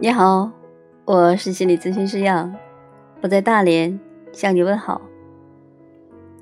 [0.00, 0.48] 你好，
[1.06, 2.54] 我是心理咨询师杨，
[3.20, 3.98] 我在大连
[4.32, 5.00] 向你问好。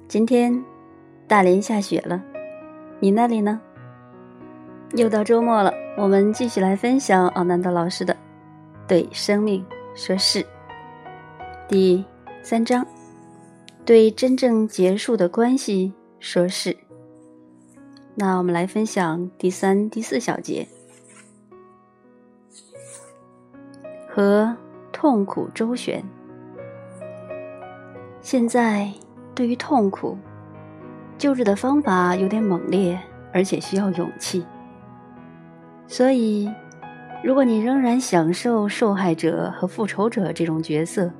[0.06, 0.62] 今天
[1.26, 2.22] 大连下雪了，
[3.00, 3.58] 你那里呢？
[4.94, 8.12] 又到周末了，我们继续来分享奥南德老师的
[8.86, 9.64] 《对生命
[9.94, 10.40] 说是》
[11.66, 12.04] 第
[12.42, 12.86] 三章：
[13.86, 16.76] 对真正结束的关系说是。
[18.16, 20.68] 那我们来分享第三、第四小节。
[24.16, 24.56] 和
[24.92, 26.02] 痛苦周旋。
[28.22, 28.90] 现在
[29.34, 30.16] 对于痛苦，
[31.18, 32.98] 救治的方法有点猛烈，
[33.30, 34.46] 而且需要勇气。
[35.86, 36.50] 所以，
[37.22, 41.10] 如果你仍然享受受害者和复仇者这种角色，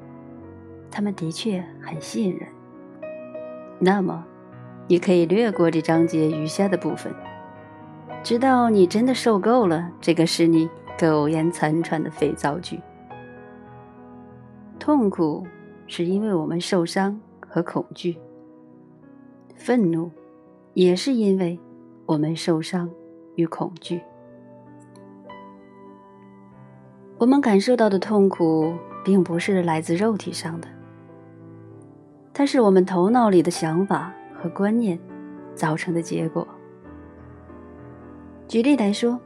[0.91, 2.49] 他们的确很吸引人。
[3.79, 4.25] 那么，
[4.89, 7.15] 你可以略过这章节余下的部分，
[8.23, 10.67] 直到你真的受够了这个是你。
[10.99, 12.81] 苟延残喘的肥皂剧。
[14.79, 15.47] 痛苦
[15.87, 18.17] 是因为我们受伤和恐惧，
[19.55, 20.11] 愤怒
[20.75, 21.59] 也是因为
[22.07, 22.89] 我们受伤
[23.35, 24.01] 与恐惧。
[27.19, 28.73] 我们感受到的痛苦，
[29.05, 30.69] 并不是来自肉体上的，
[32.33, 34.99] 它是我们头脑里的想法和观念
[35.55, 36.47] 造成的结果。
[38.49, 39.21] 举例来说。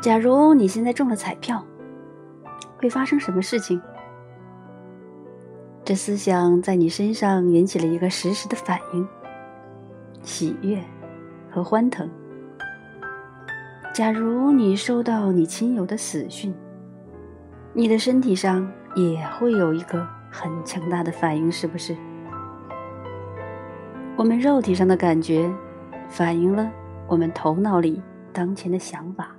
[0.00, 1.62] 假如你现在中了彩票，
[2.78, 3.80] 会发生什么事情？
[5.84, 9.06] 这思想在你身上引起了一个实时的反应：
[10.22, 10.82] 喜悦
[11.50, 12.08] 和欢腾。
[13.92, 16.54] 假如你收到你亲友的死讯，
[17.74, 21.94] 你的身体上也会有一个很强大的反应，是不是？
[24.16, 25.52] 我们肉体上的感觉，
[26.08, 26.70] 反映了
[27.06, 28.00] 我们头脑里
[28.32, 29.36] 当前的想法。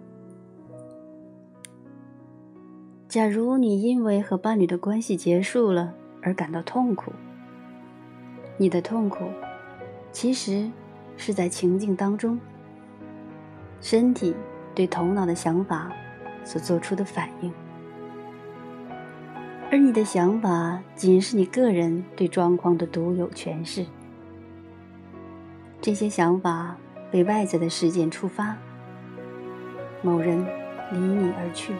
[3.11, 7.11] 假如你因为和伴侣的关系结束了而感到痛苦，
[8.55, 9.25] 你的痛苦
[10.13, 10.71] 其实
[11.17, 12.39] 是在情境当中，
[13.81, 14.33] 身体
[14.73, 15.91] 对头脑的想法
[16.45, 17.51] 所做出的反应，
[19.69, 23.85] 而你的想法仅是你个人对状况的独有诠释。
[25.81, 26.77] 这些想法
[27.11, 28.55] 被外在的事件触发，
[30.01, 30.39] 某人
[30.93, 31.73] 离你而去。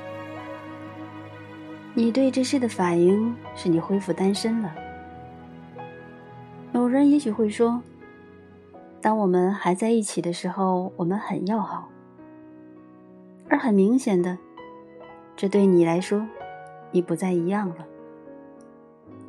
[1.93, 4.73] 你对这事的反应是你恢复单身了。
[6.73, 7.81] 有人也许会说
[9.01, 11.89] ：“当我们还在一起的时候，我们很要好。”
[13.49, 14.37] 而很明显的，
[15.35, 16.25] 这对你来说，
[16.93, 17.85] 已不再一样了。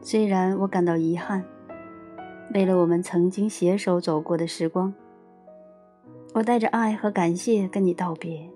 [0.00, 1.44] 虽然我感到遗憾，
[2.54, 4.94] 为了我们曾经携手走过的时光，
[6.34, 8.48] 我带着爱和感谢跟你道别。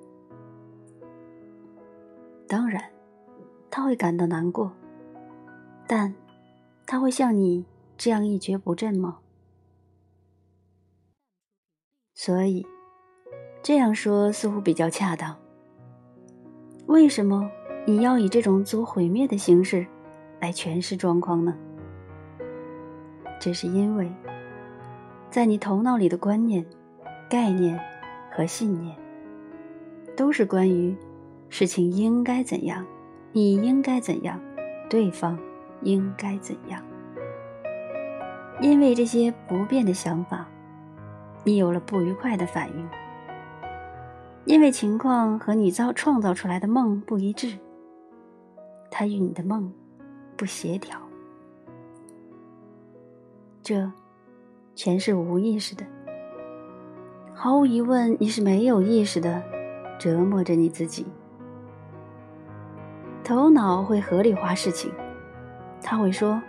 [2.46, 2.95] 当然。
[3.70, 4.72] 他会感到难过，
[5.86, 6.14] 但
[6.86, 7.64] 他会像你
[7.96, 9.18] 这样一蹶不振吗？
[12.14, 12.66] 所以
[13.62, 15.36] 这样说似乎比较恰当。
[16.86, 17.50] 为什么
[17.86, 19.86] 你要以这种自我毁灭的形式
[20.40, 21.54] 来诠释状况呢？
[23.38, 24.10] 这是因为，
[25.30, 26.64] 在你头脑里的观念、
[27.28, 27.78] 概念
[28.32, 28.96] 和信念，
[30.16, 30.96] 都是关于
[31.50, 32.86] 事情应该怎样。
[33.36, 34.40] 你应该怎样？
[34.88, 35.38] 对方
[35.82, 36.82] 应该怎样？
[38.62, 40.48] 因为这些不变的想法，
[41.44, 42.88] 你有了不愉快的反应。
[44.46, 47.58] 因为情况和你造创造出来的梦不一致，
[48.90, 49.70] 它与你的梦
[50.34, 50.98] 不协调，
[53.62, 53.92] 这
[54.74, 55.84] 全是无意识的。
[57.34, 59.42] 毫无疑问，你是没有意识的
[59.98, 61.04] 折磨着你自己。
[63.26, 64.88] 头脑会合理化事情，
[65.82, 66.40] 他会说：“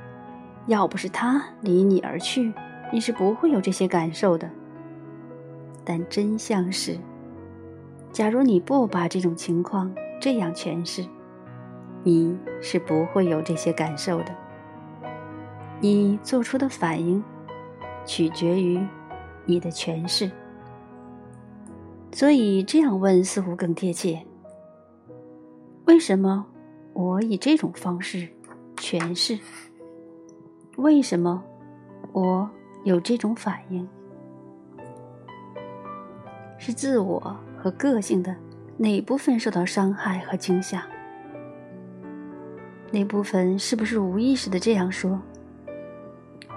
[0.67, 2.53] 要不是他离你而去，
[2.93, 4.47] 你是不会有这些感受的。”
[5.83, 6.95] 但真相是，
[8.11, 9.91] 假如你不把这种情况
[10.21, 11.03] 这样诠释，
[12.03, 14.27] 你是不会有这些感受的。
[15.81, 17.23] 你做出的反应，
[18.05, 18.79] 取决于
[19.45, 20.29] 你的诠释。
[22.11, 24.23] 所以这样问似乎更贴切：
[25.85, 26.45] 为什么？
[26.97, 28.27] 我以这种方式
[28.75, 29.37] 诠释，
[30.77, 31.43] 为什么
[32.11, 32.49] 我
[32.85, 33.87] 有这种反应？
[36.57, 38.35] 是自我和个性的
[38.77, 40.87] 哪部分受到伤害和惊吓？
[42.89, 45.21] 那部分是不是无意识的这样说？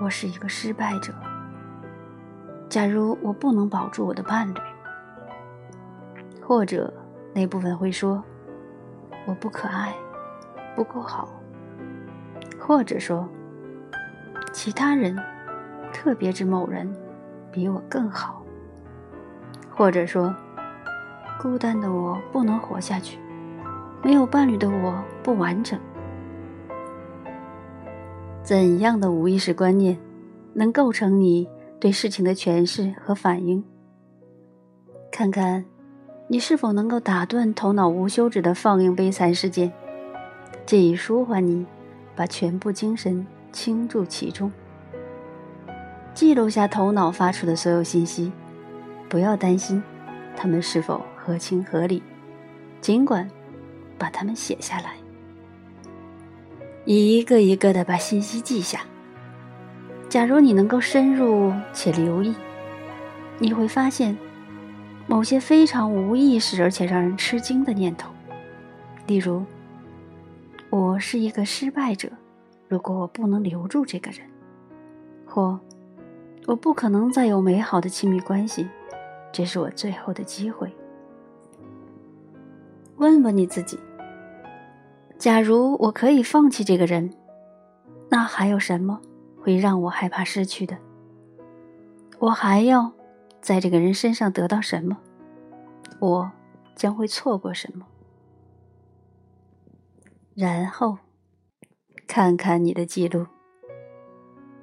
[0.00, 1.12] 我是一个失败者。
[2.66, 4.58] 假如我不能保住我的伴侣，
[6.40, 6.90] 或者
[7.34, 8.24] 那部分会说。
[9.26, 9.94] 我不可爱，
[10.74, 11.28] 不够好，
[12.58, 13.28] 或者说，
[14.52, 15.16] 其他人，
[15.92, 16.90] 特别指某人，
[17.52, 18.42] 比我更好，
[19.70, 20.34] 或者说，
[21.40, 23.18] 孤单的我不能活下去，
[24.02, 25.78] 没有伴侣的我不完整。
[28.42, 29.98] 怎样的无意识观念，
[30.54, 33.62] 能构成你对事情的诠释和反应？
[35.10, 35.64] 看看。
[36.32, 39.72] 你是否能够打断头脑无休止的放映悲惨事件，
[40.70, 41.66] 借以舒缓你，
[42.14, 44.52] 把全部精神倾注其中？
[46.14, 48.30] 记录下头脑发出的所有信息，
[49.08, 49.82] 不要担心
[50.36, 52.00] 它们是否合情合理，
[52.80, 53.28] 尽管
[53.98, 54.92] 把它们写下来，
[56.84, 58.82] 一个一个的把信息记下。
[60.08, 62.32] 假如你能够深入且留意，
[63.40, 64.16] 你会发现。
[65.08, 68.12] 某些非常无意识而且让人吃惊的念头，
[69.08, 69.44] 例如
[70.70, 72.08] ：“我是一个失败者，
[72.68, 74.20] 如果我不能留住这个人；
[75.26, 75.58] 或
[76.46, 78.68] 我不可能再有美好的亲密关系，
[79.32, 80.72] 这是我最后的机会。”
[82.98, 83.78] 问问你自己：
[85.18, 87.12] 假如我可以放弃这个人，
[88.08, 89.00] 那还有什么
[89.40, 90.78] 会让我害怕失去的？
[92.20, 92.92] 我还要？
[93.40, 94.98] 在这个人身上得到什么，
[95.98, 96.30] 我
[96.76, 97.86] 将会错过什么？
[100.40, 100.96] 然后
[102.06, 103.26] 看看你的记录，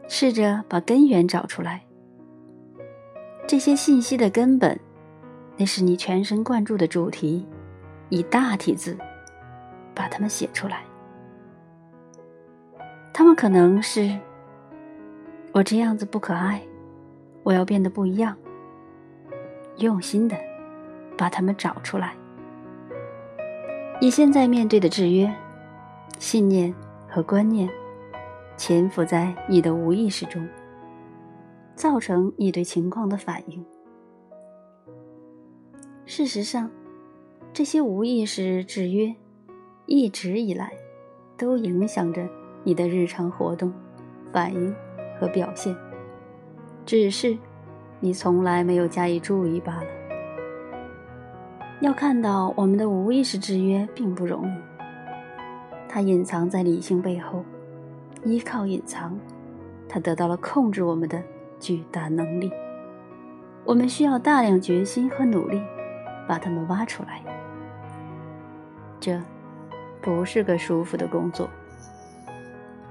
[0.07, 1.85] 试着把根源找出来。
[3.45, 4.79] 这些信息的根本，
[5.56, 7.45] 那是你全神贯注的主题，
[8.09, 8.97] 以大体字
[9.94, 10.83] 把它们写出来。
[13.13, 14.18] 他们可能是：
[15.51, 16.59] 我这样子不可爱，
[17.44, 18.35] 我要变得不一样。
[19.77, 20.35] 用心的
[21.15, 22.15] 把它们找出来。
[24.01, 25.31] 你现在面对的制约、
[26.19, 26.73] 信念
[27.07, 27.69] 和观念，
[28.55, 30.47] 潜伏在你的无意识中，
[31.75, 33.65] 造成你对情况的反应。
[36.05, 36.69] 事实上，
[37.53, 39.13] 这些无意识制约
[39.85, 40.71] 一直以来
[41.37, 42.27] 都影响着
[42.63, 43.73] 你的日常活动、
[44.31, 44.75] 反应
[45.19, 45.75] 和表现，
[46.85, 47.37] 只是。
[47.99, 49.87] 你从来没有加以注意罢了。
[51.81, 54.53] 要看到我们的无意识制约并不容易，
[55.89, 57.43] 它隐藏在理性背后，
[58.23, 59.17] 依靠隐藏，
[59.87, 61.21] 它得到了控制我们的
[61.59, 62.51] 巨大能力。
[63.65, 65.61] 我们需要大量决心和努力，
[66.27, 67.21] 把它们挖出来。
[68.99, 69.21] 这
[70.01, 71.49] 不是个舒服的工作。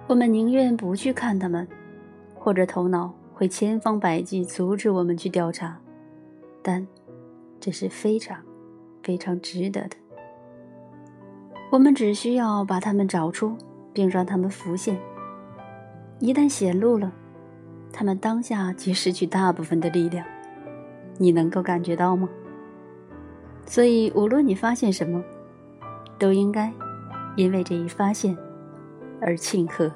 [0.07, 1.67] 我们宁愿不去看它们，
[2.35, 3.15] 或者头脑。
[3.39, 5.79] 会千方百计阻止我们去调查，
[6.63, 6.89] 但
[7.61, 8.43] 这是非常、
[9.03, 9.97] 非常值得的。
[11.71, 13.57] 我们只需要把它们找出，
[13.93, 14.99] 并让它们浮现。
[16.21, 17.13] 一旦显露了，
[17.93, 20.25] 它们当下即失去大部分的力量。
[21.19, 22.29] 你能够感觉到吗？
[23.67, 25.23] 所以，无论你发现什么，
[26.19, 26.73] 都应该
[27.37, 28.37] 因为这一发现
[29.21, 29.91] 而庆贺。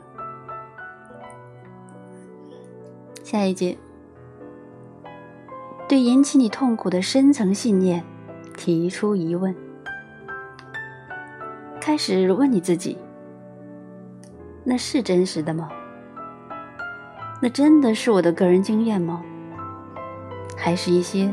[3.23, 3.79] 下一节，
[5.89, 8.03] 对引起你痛苦的深层信念
[8.57, 9.55] 提出疑问，
[11.81, 12.97] 开始问你自己：
[14.63, 15.69] 那是真实的吗？
[17.41, 19.23] 那真的是我的个人经验吗？
[20.57, 21.33] 还是一些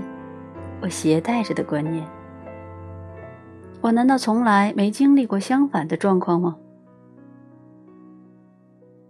[0.82, 2.08] 我携带着的观念？
[3.82, 6.56] 我难道从来没经历过相反的状况吗？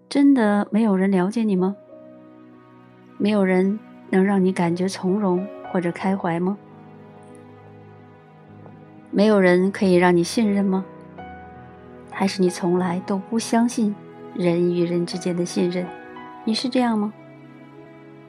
[0.10, 1.76] 真的没有人了解你吗？
[3.20, 3.80] 没有人
[4.10, 6.58] 能让你感觉从容或者开怀吗？
[9.12, 10.84] 没有人可以让你信任吗？
[12.20, 13.96] 还是你从来都不相信
[14.34, 15.86] 人与人之间的信任？
[16.46, 17.14] 你是这样吗？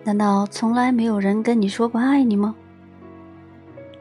[0.05, 2.55] 难道从来没有人跟你说过爱你吗？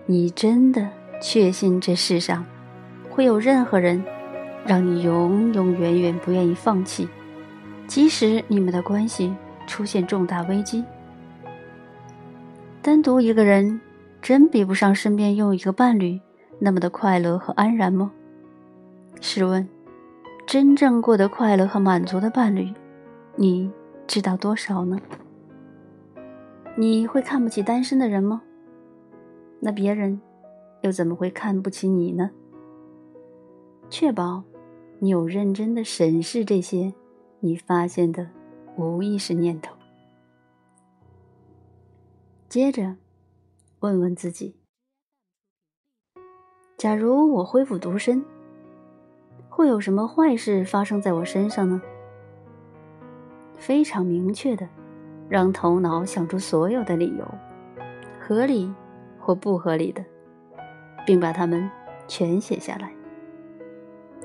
[0.05, 0.89] 你真的
[1.21, 2.45] 确信这世上
[3.09, 4.03] 会有任何人
[4.65, 7.07] 让你永永远远不愿意放弃，
[7.87, 9.33] 即使你们的关系？
[9.65, 10.83] 出现重大危机，
[12.81, 13.79] 单独一个人
[14.21, 16.19] 真比不上身边拥有一个伴侣
[16.59, 18.11] 那么的快乐和安然吗？
[19.21, 19.67] 试问，
[20.47, 22.73] 真正过得快乐和满足的伴侣，
[23.35, 23.69] 你
[24.07, 24.97] 知道多少呢？
[26.77, 28.41] 你会看不起单身的人吗？
[29.59, 30.21] 那别人
[30.83, 32.31] 又怎么会看不起你呢？
[33.89, 34.41] 确保
[34.99, 36.93] 你有认真的审视这些
[37.41, 38.29] 你发现的。
[38.77, 39.75] 无意识念头。
[42.47, 42.95] 接着，
[43.79, 44.55] 问问自己：
[46.77, 48.23] 假如我恢复独身，
[49.57, 51.81] 会有什么坏事发生在我身上呢？
[53.57, 54.69] 非常明确的，
[55.27, 57.27] 让头脑想出所有的理由，
[58.19, 58.71] 合理
[59.17, 60.05] 或不合理的，
[61.07, 61.67] 并把它们
[62.07, 62.91] 全写下来。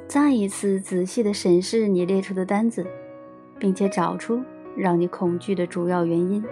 [0.06, 2.86] 再一次仔细的审视你列出的单子，
[3.58, 4.38] 并且找出
[4.76, 6.44] 让你恐惧的主要原因，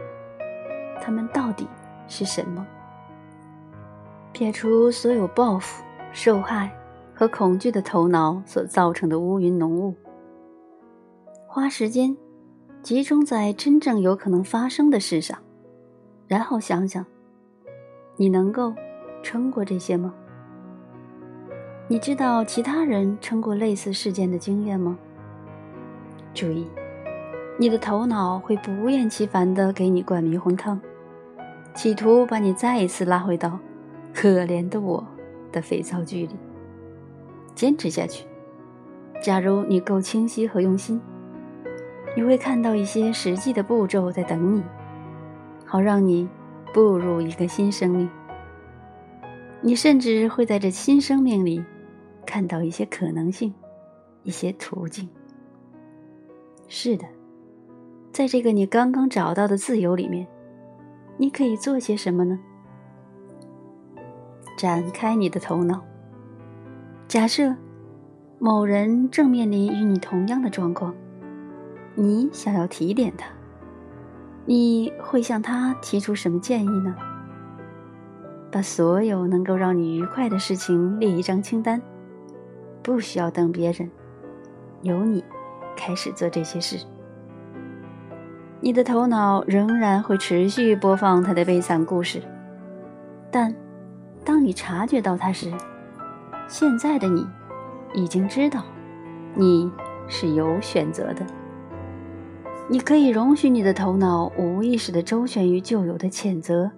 [1.03, 1.69] 它们到底
[2.09, 2.67] 是什么？
[4.33, 5.85] 撇除所有报复、
[6.15, 6.73] 受害
[7.21, 9.95] 和恐惧的头脑所造成的乌云浓雾，
[11.47, 12.17] 花时间
[12.83, 15.37] 集中在真正有可能发生的事上，
[16.27, 17.05] 然后想想，
[18.17, 18.73] 你能够
[19.23, 20.15] 撑过这些吗？
[21.89, 24.99] 你知道其他人撑过类似事件的经验吗？
[26.33, 26.67] 注意，
[27.59, 30.81] 你的头脑会不厌其烦地给你灌迷魂汤，
[31.75, 33.59] 企图把你再一次拉回到
[34.15, 35.07] “可怜的我”
[35.53, 36.35] 的肥皂剧里。
[37.61, 38.27] 坚持下去，
[39.23, 40.99] 假如你够清晰和用心，
[42.17, 44.63] 你会看到一些实际的步骤在等你，
[45.67, 46.27] 好让你
[46.73, 48.09] 步入一个新生命。
[49.61, 51.63] 你甚至会在这新生命里。
[52.25, 53.53] 看到一些可能性，
[54.23, 55.07] 一些途径。
[56.67, 57.05] 是的，
[58.11, 60.27] 在这个你刚刚找到的自由里面，
[61.19, 62.39] 你可以做些什么呢？
[64.57, 65.90] 展开你的头脑。
[67.11, 67.53] 假设
[68.39, 70.95] 某人正面临与你同样的状况，
[71.97, 73.27] 你想要提点他，
[74.47, 76.95] 你会向他提出什么建议呢？
[78.53, 81.83] 把所有能够让你愉快的事情列一张清单。
[82.81, 83.91] 不需要等别人，
[84.83, 85.25] 由你
[85.77, 86.79] 开始做这些事。
[88.61, 92.23] 你的头脑仍然会持续播放他的悲惨故事，
[93.33, 93.53] 但
[94.25, 95.53] 当你察觉到他时，
[96.51, 97.25] 现在的你
[97.95, 98.65] 已经知道，
[99.37, 99.71] 你
[100.09, 101.25] 是有选择的。
[102.69, 106.69] 你可以容许你的头脑无意识地周旋于旧有的谴责、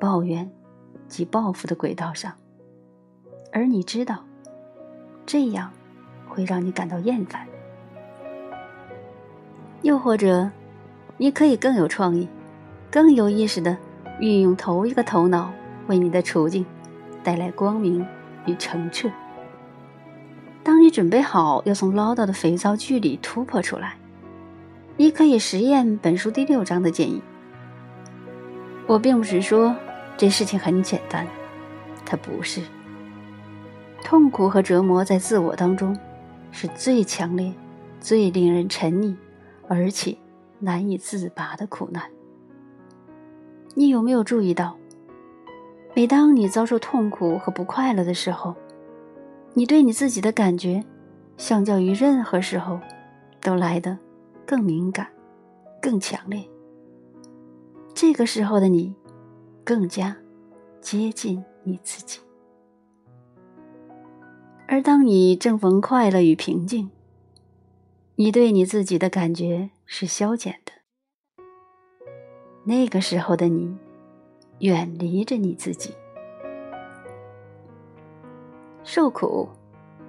[0.00, 0.50] 抱怨
[1.08, 2.32] 及报复的轨道上，
[3.52, 4.24] 而你知道。
[5.26, 5.70] 这样
[6.26, 7.46] 会让你感到厌烦。
[9.82, 10.50] 又或者，
[11.18, 12.26] 你可以更有创意、
[12.90, 13.76] 更有意识的
[14.20, 15.52] 运用头一个头脑，
[15.86, 16.64] 为你的处境
[17.22, 18.04] 带来光明
[18.46, 19.10] 与澄澈。
[20.62, 23.96] 当你准备好要从唠叨的肥皂剧里突破出来，
[24.96, 27.20] 你可以实验本书第六章的建议。
[28.86, 29.74] 我并不是说
[30.16, 31.26] 这事情很简单，
[32.04, 32.60] 它不是。
[34.04, 35.96] 痛苦和折磨在自我当中，
[36.50, 37.52] 是最强烈、
[38.00, 39.16] 最令人沉溺，
[39.68, 40.16] 而且
[40.58, 42.02] 难以自拔的苦难。
[43.74, 44.76] 你有没有注意到，
[45.94, 48.54] 每当你遭受痛苦和不快乐的时候，
[49.52, 50.82] 你对你自己的感觉，
[51.36, 52.80] 相较于任何时候，
[53.42, 53.98] 都来得
[54.46, 55.06] 更敏感、
[55.82, 56.42] 更强烈。
[57.94, 58.94] 这个时候的你，
[59.62, 60.16] 更加
[60.80, 62.20] 接近你自己。
[64.66, 66.90] 而当你正逢快乐与平静，
[68.16, 70.72] 你对你自己的感觉是消减的。
[72.64, 73.76] 那个时候的你，
[74.62, 75.94] 远离着你自己。
[78.82, 79.48] 受苦，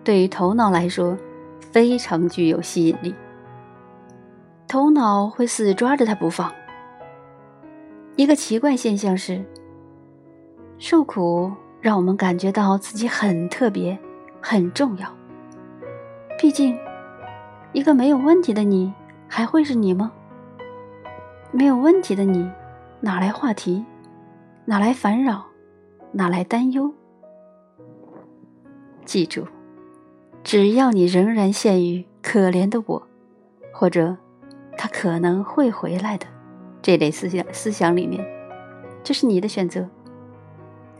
[0.03, 1.15] 对于头脑来说，
[1.60, 3.13] 非常具有吸引力。
[4.67, 6.51] 头脑会死抓着它不放。
[8.15, 9.43] 一个奇怪现象是，
[10.79, 14.00] 受苦让我们感觉到自己很特别。
[14.45, 15.07] 很重要。
[16.38, 16.77] 毕竟，
[17.72, 18.93] 一个没有问题的你，
[19.25, 20.12] 还会是你吗？
[21.53, 22.51] 没有问题的你，
[23.00, 23.86] 哪来话题？
[24.65, 25.46] 哪来烦扰？
[26.12, 26.93] 哪来担忧？
[29.05, 29.46] 记住，
[30.43, 33.08] 只要你仍然陷于“可怜的我”
[33.74, 34.15] 或者
[34.77, 36.25] “他可能会回来的”
[36.82, 38.25] 这类思想思想里面，
[39.03, 39.88] 这是你的选择。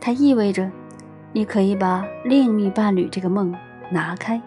[0.00, 0.70] 它意味着。
[1.36, 3.52] 你可以把另觅伴侣这个梦
[3.90, 4.40] 拿开，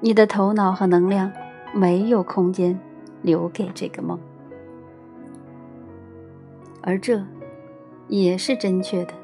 [0.00, 1.30] 你的头脑和能量
[1.72, 2.76] 没有空间
[3.22, 4.18] 留给这个梦，
[6.82, 7.24] 而这
[8.10, 9.14] 也是正确的。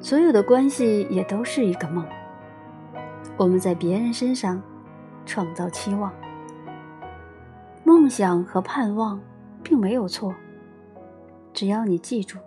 [0.00, 2.06] 所有的关系也都是一个梦。
[3.36, 4.62] 我们在别人身上
[5.26, 6.10] 创造期望，
[7.84, 9.20] 梦想和盼望
[9.62, 10.34] 并没有错，
[11.52, 12.38] 只要你记住，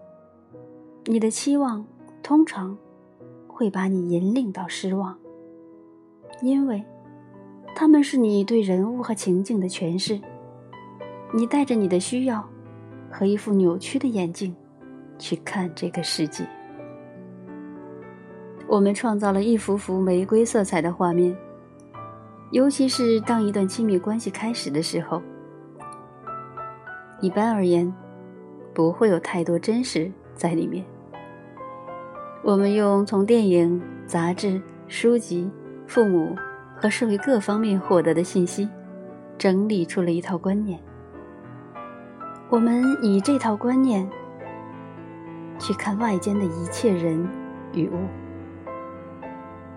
[1.05, 1.86] 你的期望。
[2.24, 2.77] 通常
[3.48, 5.19] 会把你引领到失望，
[6.41, 6.81] 因为
[7.75, 10.22] 他们是你对人物和情境的诠释。
[11.33, 12.48] 你带着你的需要
[13.12, 14.55] 和一副扭曲的眼镜
[15.17, 16.46] 去看这个世界。
[18.67, 21.36] 我们创造了一幅幅玫瑰色彩的画面，
[22.51, 25.22] 尤其是当一段亲密关系开始的时候。
[27.22, 27.93] 一般而言，
[28.74, 30.84] 不会有太多真实在里面。
[32.43, 35.50] 我们用从电影、杂志、书籍、
[35.88, 36.36] 父母
[36.75, 38.67] 和社会各方面获得的信息，
[39.38, 40.79] 整理出了一套观念。
[42.50, 44.10] 我们以这套观念
[45.60, 47.27] 去看外间的一切人
[47.74, 47.98] 与物。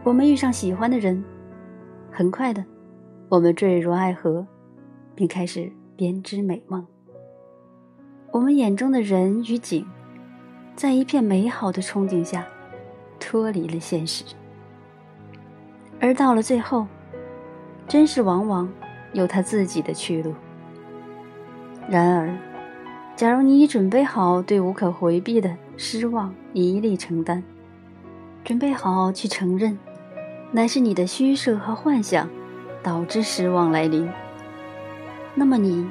[0.03, 1.25] 我们遇上喜欢的人，
[2.11, 2.65] 很快的，
[3.29, 4.47] 我们坠入爱河，
[5.15, 6.87] 并开始编织美梦。
[8.33, 9.87] 我们眼中的人与景，
[10.75, 12.47] 在一片美好的憧憬下，
[13.19, 14.25] 脱离了现实。
[15.99, 16.87] 而到了最后，
[17.89, 18.69] 真实往往
[19.13, 20.35] 有他自己的去路。
[21.89, 22.37] 然而，
[23.17, 27.43] 假如你已准备好对无可回避的失望一力承担，
[28.45, 29.79] 准备好去承认，
[30.53, 32.29] 乃是你的虚设和幻想
[32.83, 34.09] 导致失望来临，
[35.35, 35.87] 那么你。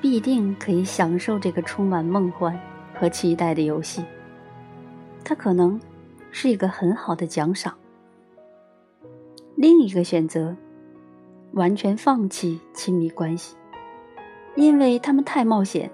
[0.00, 2.60] 必定可以享受这个充满梦幻
[2.92, 4.04] 和期待的游戏。
[5.24, 5.80] 它可能
[6.30, 7.72] 是一个很好的奖赏。
[9.56, 10.54] 另一个选择，
[11.52, 13.56] 完全放弃亲密关系，
[14.56, 15.90] 因为他们太冒险，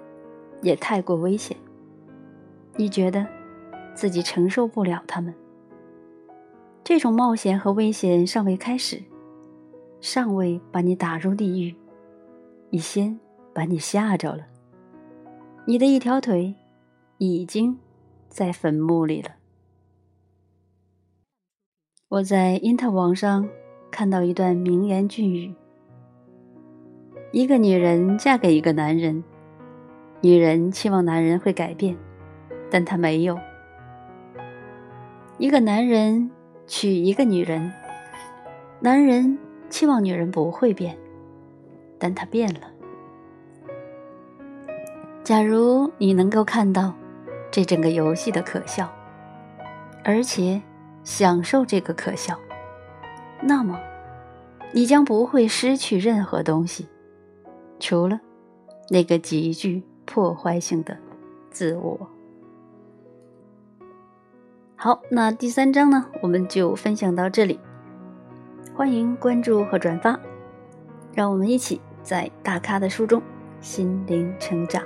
[0.61, 1.55] 也太过危险。
[2.75, 3.25] 你觉得
[3.93, 5.33] 自己承受不了他们。
[6.83, 9.01] 这种冒险和危险尚未开始，
[9.99, 11.75] 尚未把你打入地狱，
[12.69, 13.19] 已先。
[13.53, 14.47] 把你吓着了，
[15.65, 16.55] 你的一条腿
[17.17, 17.77] 已经
[18.29, 19.31] 在坟墓里了。
[22.07, 23.49] 我在因特网上
[23.91, 25.53] 看到一段名言俊语：
[27.33, 29.21] 一个女人嫁给一个男人，
[30.21, 31.97] 女人期望男人会改变，
[32.71, 33.35] 但他没有；
[35.37, 36.31] 一个男人
[36.65, 37.71] 娶一个女人，
[38.79, 39.37] 男人
[39.69, 40.97] 期望女人不会变，
[41.99, 42.61] 但他变了。
[45.21, 46.93] 假如你能够看到
[47.51, 48.89] 这整个游戏的可笑，
[50.03, 50.61] 而且
[51.03, 52.39] 享受这个可笑，
[53.41, 53.79] 那么
[54.71, 56.87] 你将不会失去任何东西，
[57.79, 58.19] 除了
[58.89, 60.97] 那个极具破坏性的
[61.51, 62.09] 自我。
[64.83, 67.59] 好，那第三章呢，我们就分享到这里。
[68.73, 70.19] 欢迎关注和转发，
[71.13, 73.21] 让我们一起在大咖的书中
[73.59, 74.83] 心灵成长。